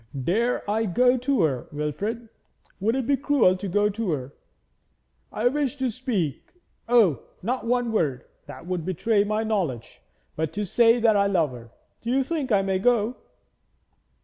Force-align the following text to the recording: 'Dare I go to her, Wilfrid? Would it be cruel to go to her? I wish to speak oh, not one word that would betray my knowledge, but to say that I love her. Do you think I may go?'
'Dare 0.19 0.67
I 0.67 0.85
go 0.87 1.15
to 1.15 1.43
her, 1.43 1.67
Wilfrid? 1.71 2.27
Would 2.79 2.95
it 2.95 3.05
be 3.05 3.15
cruel 3.15 3.55
to 3.55 3.67
go 3.67 3.87
to 3.87 4.09
her? 4.13 4.33
I 5.31 5.47
wish 5.47 5.75
to 5.75 5.91
speak 5.91 6.55
oh, 6.89 7.21
not 7.43 7.67
one 7.67 7.91
word 7.91 8.25
that 8.47 8.65
would 8.65 8.83
betray 8.83 9.23
my 9.23 9.43
knowledge, 9.43 10.01
but 10.35 10.53
to 10.53 10.65
say 10.65 10.99
that 10.99 11.15
I 11.15 11.27
love 11.27 11.51
her. 11.51 11.69
Do 12.01 12.09
you 12.09 12.23
think 12.23 12.51
I 12.51 12.63
may 12.63 12.79
go?' 12.79 13.15